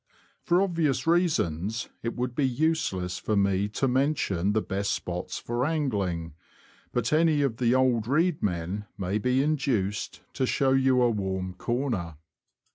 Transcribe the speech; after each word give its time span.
For 0.41 0.63
obvious 0.63 1.05
reasons, 1.05 1.87
it 2.01 2.15
would 2.15 2.33
be 2.33 2.47
useless 2.47 3.19
for 3.19 3.35
me 3.35 3.67
to 3.67 3.87
mention 3.87 4.53
the 4.53 4.61
best 4.63 4.93
spots 4.93 5.37
for 5.37 5.63
angling; 5.63 6.33
but 6.91 7.13
any 7.13 7.43
of 7.43 7.57
the 7.57 7.75
old 7.75 8.07
reed 8.07 8.41
men 8.41 8.85
may 8.97 9.19
be 9.19 9.43
induced 9.43 10.21
to 10.33 10.47
show 10.47 10.71
you 10.71 11.03
a 11.03 11.11
warm 11.11 11.53
corner. 11.53 12.15